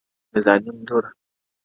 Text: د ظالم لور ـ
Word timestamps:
د 0.31 0.33
ظالم 0.45 0.77
لور 0.87 1.03
ـ 1.09 1.11